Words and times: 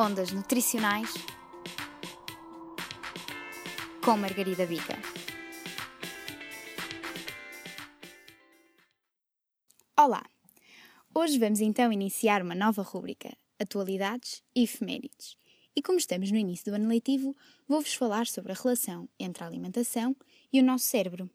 Ondas 0.00 0.30
Nutricionais 0.30 1.12
com 4.04 4.16
Margarida 4.16 4.64
Bica. 4.64 4.96
Olá! 9.98 10.24
Hoje 11.12 11.36
vamos 11.36 11.60
então 11.60 11.92
iniciar 11.92 12.42
uma 12.42 12.54
nova 12.54 12.80
rúbrica, 12.80 13.36
Atualidades 13.58 14.40
e 14.54 14.62
Efemérides. 14.62 15.36
E 15.74 15.82
como 15.82 15.98
estamos 15.98 16.30
no 16.30 16.38
início 16.38 16.70
do 16.70 16.76
ano 16.76 16.88
letivo, 16.88 17.36
vou-vos 17.66 17.94
falar 17.94 18.28
sobre 18.28 18.52
a 18.52 18.54
relação 18.54 19.08
entre 19.18 19.42
a 19.42 19.48
alimentação 19.48 20.14
e 20.52 20.60
o 20.60 20.64
nosso 20.64 20.84
cérebro. 20.84 21.28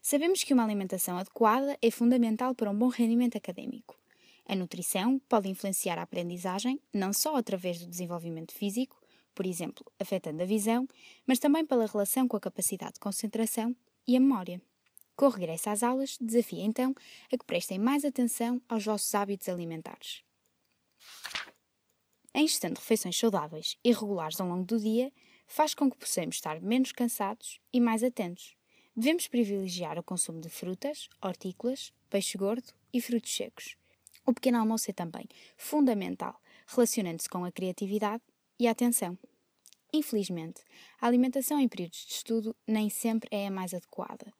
Sabemos 0.00 0.44
que 0.44 0.54
uma 0.54 0.62
alimentação 0.62 1.18
adequada 1.18 1.76
é 1.82 1.90
fundamental 1.90 2.54
para 2.54 2.70
um 2.70 2.78
bom 2.78 2.86
rendimento 2.86 3.36
académico. 3.36 3.98
A 4.46 4.54
nutrição 4.54 5.18
pode 5.28 5.48
influenciar 5.48 5.98
a 5.98 6.02
aprendizagem 6.02 6.80
não 6.92 7.12
só 7.12 7.36
através 7.36 7.80
do 7.80 7.86
desenvolvimento 7.86 8.52
físico, 8.52 9.00
por 9.34 9.46
exemplo, 9.46 9.84
afetando 9.98 10.42
a 10.42 10.46
visão, 10.46 10.86
mas 11.26 11.38
também 11.38 11.66
pela 11.66 11.86
relação 11.86 12.28
com 12.28 12.36
a 12.36 12.40
capacidade 12.40 12.94
de 12.94 13.00
concentração 13.00 13.74
e 14.06 14.16
a 14.16 14.20
memória. 14.20 14.60
Com 15.16 15.26
o 15.26 15.30
regresso 15.30 15.70
às 15.70 15.82
aulas, 15.82 16.18
desafia 16.20 16.62
então 16.62 16.94
a 17.32 17.38
que 17.38 17.44
prestem 17.44 17.78
mais 17.78 18.04
atenção 18.04 18.60
aos 18.68 18.84
vossos 18.84 19.14
hábitos 19.14 19.48
alimentares. 19.48 20.22
Em 22.34 22.44
estando 22.44 22.78
refeições 22.78 23.16
saudáveis 23.16 23.76
e 23.84 23.92
regulares 23.92 24.40
ao 24.40 24.48
longo 24.48 24.64
do 24.64 24.78
dia, 24.78 25.12
faz 25.46 25.72
com 25.72 25.90
que 25.90 25.96
possamos 25.96 26.36
estar 26.36 26.60
menos 26.60 26.90
cansados 26.90 27.60
e 27.72 27.80
mais 27.80 28.02
atentos. 28.02 28.56
Devemos 28.96 29.28
privilegiar 29.28 29.98
o 29.98 30.02
consumo 30.02 30.40
de 30.40 30.48
frutas, 30.48 31.08
hortícolas, 31.22 31.92
peixe 32.10 32.36
gordo 32.36 32.72
e 32.92 33.00
frutos 33.00 33.34
secos. 33.34 33.76
O 34.26 34.32
pequeno 34.32 34.58
almoço 34.58 34.90
é 34.90 34.94
também 34.94 35.28
fundamental, 35.56 36.40
relacionando-se 36.66 37.28
com 37.28 37.44
a 37.44 37.52
criatividade 37.52 38.22
e 38.58 38.66
a 38.66 38.70
atenção. 38.70 39.18
Infelizmente, 39.92 40.62
a 41.00 41.06
alimentação 41.06 41.60
em 41.60 41.68
períodos 41.68 42.04
de 42.06 42.14
estudo 42.14 42.56
nem 42.66 42.88
sempre 42.88 43.28
é 43.30 43.46
a 43.46 43.50
mais 43.50 43.74
adequada, 43.74 44.32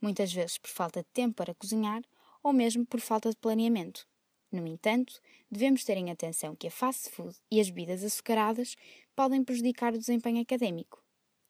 muitas 0.00 0.32
vezes 0.32 0.58
por 0.58 0.70
falta 0.70 1.00
de 1.00 1.08
tempo 1.12 1.34
para 1.36 1.54
cozinhar 1.54 2.02
ou 2.42 2.52
mesmo 2.52 2.86
por 2.86 3.00
falta 3.00 3.30
de 3.30 3.36
planeamento. 3.36 4.06
No 4.52 4.66
entanto, 4.66 5.20
devemos 5.50 5.84
ter 5.84 5.96
em 5.96 6.10
atenção 6.10 6.56
que 6.56 6.66
a 6.66 6.70
fast 6.70 7.10
food 7.10 7.36
e 7.50 7.60
as 7.60 7.70
bebidas 7.70 8.02
açucaradas 8.04 8.76
podem 9.14 9.44
prejudicar 9.44 9.94
o 9.94 9.98
desempenho 9.98 10.40
académico. 10.40 11.02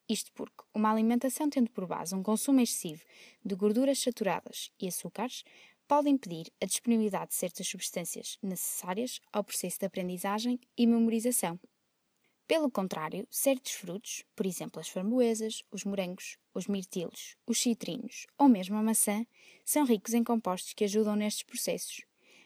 Isto 0.09 0.33
porque 0.33 0.65
uma 0.75 0.91
alimentação 0.91 1.49
tendo 1.49 1.71
por 1.71 1.87
base 1.87 2.15
um 2.15 2.23
consumo 2.23 2.61
excessivo 2.61 3.03
de 3.45 3.55
gorduras 3.55 3.99
saturadas 4.01 4.71
e 4.81 4.89
açúcares 4.89 5.45
pode 5.91 6.09
impedir 6.09 6.53
a 6.63 6.67
disponibilidade 6.67 7.31
de 7.31 7.35
certas 7.35 7.67
substâncias 7.67 8.39
necessárias 8.41 9.21
ao 9.33 9.43
processo 9.43 9.81
de 9.81 9.87
aprendizagem 9.87 10.61
e 10.79 10.87
memorização. 10.87 11.59
Pelo 12.47 12.71
contrário, 12.71 13.27
certos 13.29 13.73
frutos, 13.73 14.25
por 14.37 14.47
exemplo 14.47 14.79
as 14.79 14.89
framboesas, 14.89 15.65
os 15.69 15.83
morangos, 15.83 16.39
os 16.55 16.69
mirtilos, 16.69 17.35
os 17.45 17.61
citrinos 17.61 18.29
ou 18.39 18.49
mesmo 18.49 18.77
a 18.77 18.83
maçã, 18.85 19.27
são 19.65 19.85
ricos 19.85 20.15
em 20.15 20.23
compostos 20.23 20.75
que 20.75 20.85
ajudam 20.85 21.17
nestes 21.17 21.43
processos. 21.43 22.03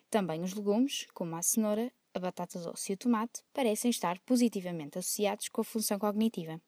Também 0.09 0.43
os 0.43 0.55
legumes, 0.55 1.07
como 1.13 1.37
a 1.37 1.43
cenoura, 1.43 1.93
a 2.15 2.19
batata 2.19 2.59
doce 2.59 2.93
e 2.93 2.95
o 2.95 2.97
tomate, 2.97 3.43
parecem 3.53 3.91
estar 3.91 4.19
positivamente 4.21 4.99
associados 4.99 5.51
com 5.51 5.61
a 5.61 5.65
função 5.65 5.99
cognitiva. 5.99 6.59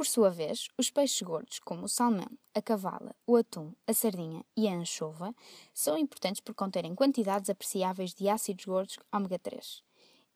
Por 0.00 0.06
sua 0.06 0.30
vez, 0.30 0.66
os 0.78 0.88
peixes 0.88 1.20
gordos, 1.20 1.58
como 1.58 1.84
o 1.84 1.88
salmão, 1.88 2.30
a 2.54 2.62
cavala, 2.62 3.14
o 3.26 3.36
atum, 3.36 3.74
a 3.86 3.92
sardinha 3.92 4.42
e 4.56 4.66
a 4.66 4.72
anchova, 4.72 5.34
são 5.74 5.94
importantes 5.98 6.40
por 6.40 6.54
conterem 6.54 6.94
quantidades 6.94 7.50
apreciáveis 7.50 8.14
de 8.14 8.26
ácidos 8.26 8.64
gordos 8.64 8.98
ômega 9.12 9.38
3. 9.38 9.82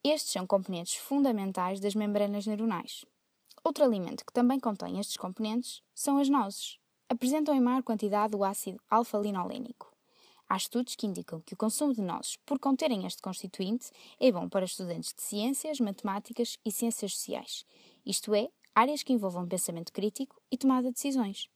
Estes 0.03 0.33
são 0.33 0.45
componentes 0.45 0.97
fundamentais 0.97 1.79
das 1.79 1.95
membranas 1.95 2.45
neuronais. 2.45 3.05
Outro 3.63 3.83
alimento 3.83 4.23
que 4.23 4.31
também 4.31 4.59
contém 4.59 4.99
estes 4.99 5.17
componentes 5.17 5.81
são 5.95 6.19
as 6.19 6.29
nozes. 6.29 6.77
Apresentam 7.09 7.55
em 7.55 7.59
maior 7.59 7.81
quantidade 7.81 8.35
o 8.35 8.43
ácido 8.43 8.79
alfa-linolénico. 8.87 9.91
Há 10.47 10.57
estudos 10.57 10.95
que 10.95 11.07
indicam 11.07 11.41
que 11.41 11.55
o 11.55 11.57
consumo 11.57 11.91
de 11.91 12.03
nozes, 12.03 12.37
por 12.45 12.59
conterem 12.59 13.07
este 13.07 13.19
constituinte, 13.19 13.89
é 14.19 14.31
bom 14.31 14.47
para 14.47 14.65
estudantes 14.65 15.11
de 15.11 15.23
ciências, 15.23 15.79
matemáticas 15.79 16.59
e 16.63 16.71
ciências 16.71 17.13
sociais, 17.13 17.65
isto 18.05 18.35
é, 18.35 18.47
áreas 18.75 19.01
que 19.01 19.13
envolvam 19.13 19.47
pensamento 19.47 19.93
crítico 19.93 20.39
e 20.51 20.57
tomada 20.57 20.89
de 20.89 20.93
decisões. 20.93 21.49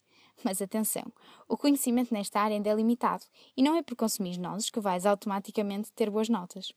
Mas 0.43 0.61
atenção, 0.61 1.11
o 1.47 1.57
conhecimento 1.57 2.13
nesta 2.13 2.39
área 2.39 2.55
ainda 2.55 2.69
é 2.69 2.73
limitado 2.73 3.25
e 3.57 3.61
não 3.61 3.75
é 3.75 3.83
por 3.83 3.95
consumir 3.95 4.37
nozes 4.37 4.69
que 4.69 4.79
vais 4.79 5.05
automaticamente 5.05 5.91
ter 5.91 6.09
boas 6.09 6.29
notas. 6.29 6.71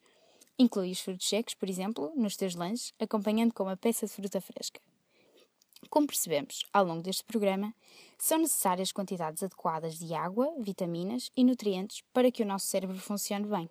Inclui 0.58 0.90
os 0.90 1.00
frutos 1.00 1.28
secos, 1.28 1.54
por 1.54 1.68
exemplo, 1.68 2.12
nos 2.16 2.36
teus 2.36 2.54
lanches, 2.56 2.92
acompanhando 2.98 3.54
com 3.54 3.62
uma 3.62 3.76
peça 3.76 4.06
de 4.06 4.12
fruta 4.12 4.40
fresca. 4.40 4.80
Como 5.88 6.06
percebemos 6.06 6.64
ao 6.72 6.84
longo 6.84 7.02
deste 7.02 7.24
programa, 7.24 7.74
são 8.18 8.38
necessárias 8.38 8.92
quantidades 8.92 9.42
adequadas 9.42 9.98
de 9.98 10.14
água, 10.14 10.52
vitaminas 10.58 11.30
e 11.36 11.44
nutrientes 11.44 12.02
para 12.12 12.30
que 12.30 12.42
o 12.42 12.46
nosso 12.46 12.66
cérebro 12.66 12.98
funcione 12.98 13.46
bem. 13.46 13.68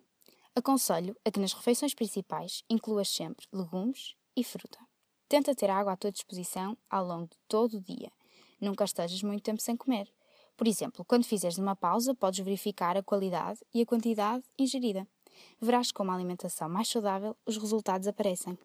Aconselho 0.55 1.15
a 1.23 1.31
que 1.31 1.39
nas 1.39 1.53
refeições 1.53 1.93
principais 1.93 2.63
incluas 2.69 3.09
sempre 3.09 3.45
legumes 3.53 4.15
e 4.35 4.43
fruta. 4.43 4.79
Tenta 5.31 5.55
ter 5.55 5.69
água 5.69 5.93
à 5.93 5.95
tua 5.95 6.11
disposição 6.11 6.77
ao 6.89 7.05
longo 7.05 7.27
de 7.27 7.37
todo 7.47 7.77
o 7.77 7.81
dia. 7.81 8.11
Nunca 8.59 8.83
estejas 8.83 9.23
muito 9.23 9.41
tempo 9.41 9.61
sem 9.61 9.77
comer. 9.77 10.09
Por 10.57 10.67
exemplo, 10.67 11.05
quando 11.05 11.23
fizeres 11.23 11.57
uma 11.57 11.73
pausa, 11.73 12.13
podes 12.13 12.43
verificar 12.43 12.97
a 12.97 13.01
qualidade 13.01 13.61
e 13.73 13.81
a 13.81 13.85
quantidade 13.85 14.43
ingerida. 14.59 15.07
Verás 15.61 15.87
que 15.87 15.93
com 15.93 16.03
uma 16.03 16.13
alimentação 16.13 16.67
mais 16.67 16.89
saudável 16.89 17.33
os 17.45 17.55
resultados 17.55 18.09
aparecem. 18.09 18.59